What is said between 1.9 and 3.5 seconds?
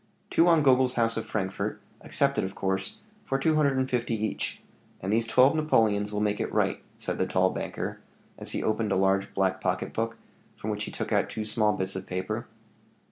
accepted of course for